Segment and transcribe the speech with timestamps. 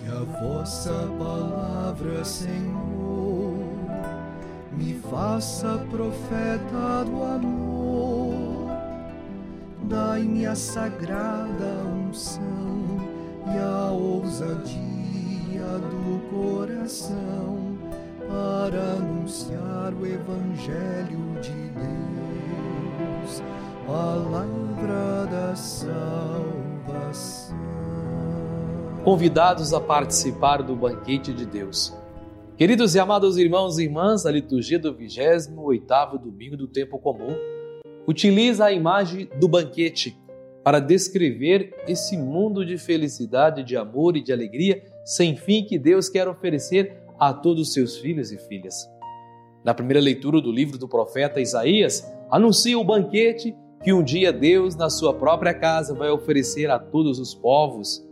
[0.00, 3.58] Que a vossa palavra, Senhor,
[4.72, 8.70] me faça profeta do amor.
[9.82, 12.96] Dai-me a sagrada unção
[13.44, 14.80] e a ousadia
[15.90, 17.76] do coração
[18.26, 23.42] para anunciar o Evangelho de Deus,
[23.86, 26.40] palavra da salvação.
[29.10, 31.92] Convidados a participar do banquete de Deus.
[32.56, 37.36] Queridos e amados irmãos e irmãs, a liturgia do 28º domingo do tempo comum
[38.06, 40.16] utiliza a imagem do banquete
[40.62, 46.08] para descrever esse mundo de felicidade, de amor e de alegria sem fim que Deus
[46.08, 48.76] quer oferecer a todos os seus filhos e filhas.
[49.64, 54.76] Na primeira leitura do livro do profeta Isaías, anuncia o banquete que um dia Deus,
[54.76, 58.08] na sua própria casa, vai oferecer a todos os povos.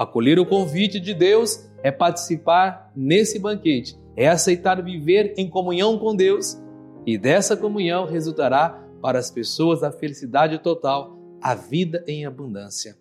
[0.00, 6.16] Acolher o convite de Deus é participar nesse banquete, é aceitar viver em comunhão com
[6.16, 6.58] Deus
[7.06, 12.96] e dessa comunhão resultará para as pessoas a felicidade total, a vida em abundância.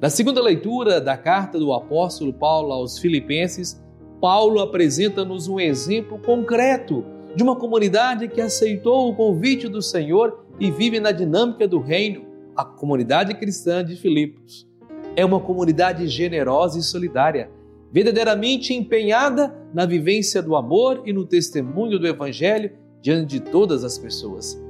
[0.00, 3.80] Na segunda leitura da carta do apóstolo Paulo aos Filipenses,
[4.20, 7.04] Paulo apresenta-nos um exemplo concreto
[7.36, 12.26] de uma comunidade que aceitou o convite do Senhor e vive na dinâmica do reino,
[12.56, 14.68] a comunidade cristã de Filipos.
[15.16, 17.50] É uma comunidade generosa e solidária,
[17.92, 23.98] verdadeiramente empenhada na vivência do amor e no testemunho do Evangelho diante de todas as
[23.98, 24.60] pessoas.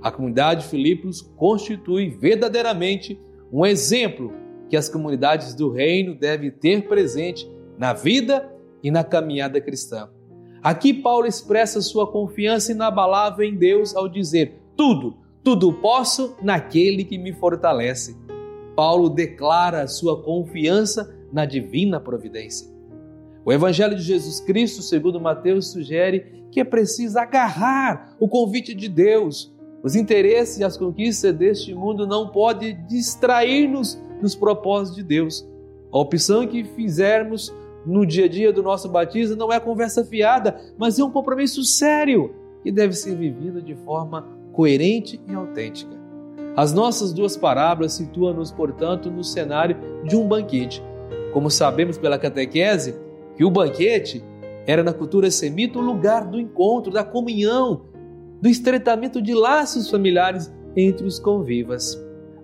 [0.00, 3.20] A comunidade de Filipos constitui verdadeiramente
[3.52, 4.32] um exemplo
[4.68, 8.48] que as comunidades do reino devem ter presente na vida
[8.82, 10.08] e na caminhada cristã.
[10.62, 17.18] Aqui Paulo expressa sua confiança inabalável em Deus ao dizer: tudo, tudo posso naquele que
[17.18, 18.16] me fortalece.
[18.78, 22.70] Paulo declara sua confiança na divina providência.
[23.44, 28.88] O Evangelho de Jesus Cristo, segundo Mateus, sugere que é preciso agarrar o convite de
[28.88, 29.52] Deus.
[29.82, 35.44] Os interesses e as conquistas deste mundo não podem distrair-nos nos propósitos de Deus.
[35.90, 37.52] A opção que fizermos
[37.84, 41.64] no dia a dia do nosso batismo não é conversa fiada, mas é um compromisso
[41.64, 45.97] sério que deve ser vivido de forma coerente e autêntica.
[46.58, 50.82] As nossas duas parábolas situam-nos, portanto, no cenário de um banquete.
[51.32, 52.96] Como sabemos pela catequese,
[53.36, 54.24] que o banquete
[54.66, 57.84] era na cultura semita o lugar do encontro, da comunhão,
[58.42, 61.96] do estreitamento de laços familiares entre os convivas.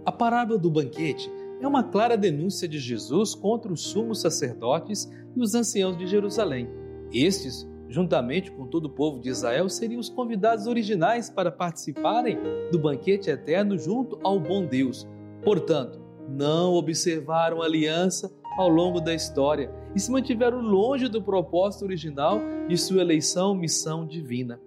[0.07, 1.29] A parábola do banquete
[1.61, 6.69] é uma clara denúncia de Jesus contra os sumos sacerdotes e os anciãos de Jerusalém.
[7.13, 12.39] Estes, juntamente com todo o povo de Israel, seriam os convidados originais para participarem
[12.71, 15.06] do banquete eterno junto ao bom Deus.
[15.43, 21.84] Portanto, não observaram a aliança ao longo da história e se mantiveram longe do propósito
[21.84, 24.61] original de sua eleição missão divina.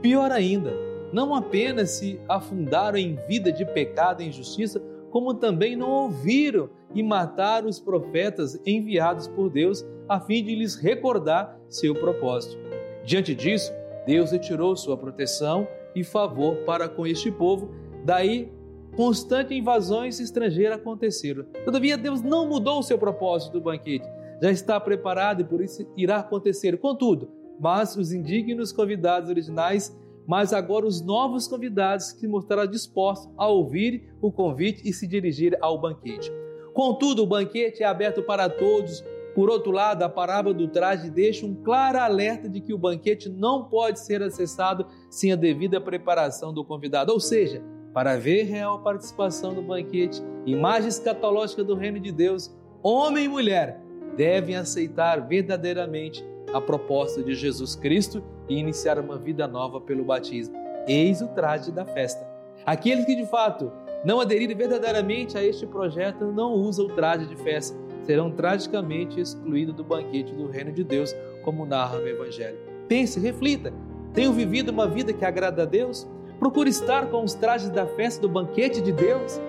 [0.00, 0.72] Pior ainda,
[1.12, 7.02] não apenas se afundaram em vida de pecado e injustiça, como também não ouviram e
[7.02, 12.59] mataram os profetas enviados por Deus a fim de lhes recordar seu propósito.
[13.04, 13.72] Diante disso,
[14.06, 17.70] Deus retirou sua proteção e favor para com este povo,
[18.04, 18.52] daí
[18.96, 21.44] constantes invasões estrangeiras aconteceram.
[21.64, 24.08] Todavia, Deus não mudou o seu propósito do banquete,
[24.42, 26.78] já está preparado e por isso irá acontecer.
[26.78, 29.94] Contudo, mas os indignos convidados originais
[30.30, 35.58] mas agora os novos convidados que mostraram dispostos a ouvir o convite e se dirigir
[35.60, 36.30] ao banquete.
[36.72, 39.04] Contudo, o banquete é aberto para todos.
[39.34, 43.28] Por outro lado, a parábola do traje deixa um claro alerta de que o banquete
[43.28, 47.12] não pode ser acessado sem a devida preparação do convidado.
[47.12, 53.24] Ou seja, para ver real participação no banquete, imagem escatológica do reino de Deus, homem
[53.24, 53.80] e mulher
[54.16, 60.54] devem aceitar verdadeiramente a proposta de Jesus Cristo e iniciar uma vida nova pelo batismo.
[60.86, 62.28] Eis o traje da festa.
[62.66, 63.72] Aqueles que de fato
[64.04, 69.74] não aderirem verdadeiramente a este projeto não usam o traje de festa, serão tragicamente excluídos
[69.74, 72.58] do banquete do reino de Deus, como narra no Evangelho.
[72.88, 73.72] Pense, reflita.
[74.12, 76.08] Tenho vivido uma vida que agrada a Deus?
[76.38, 79.40] Procure estar com os trajes da festa do banquete de Deus?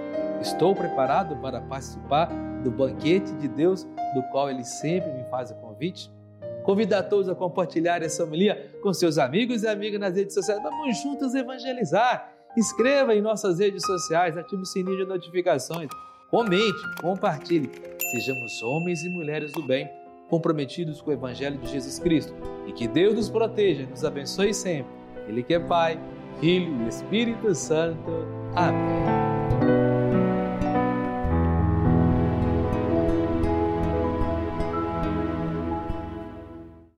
[0.42, 2.30] Estou preparado para participar
[2.64, 6.12] do banquete de Deus, do qual Ele sempre me faz o convite?
[6.64, 10.62] Convido a todos a compartilhar essa homilia com seus amigos e amigas nas redes sociais.
[10.62, 12.32] Vamos juntos evangelizar.
[12.58, 15.90] Inscreva em nossas redes sociais, ative o sininho de notificações,
[16.32, 17.70] comente, compartilhe.
[18.12, 19.88] Sejamos homens e mulheres do bem,
[20.30, 22.34] comprometidos com o Evangelho de Jesus Cristo.
[22.66, 24.92] E que Deus nos proteja, nos abençoe sempre.
[25.28, 26.00] Ele que é Pai,
[26.40, 28.10] Filho e Espírito Santo.
[28.56, 30.01] Amém.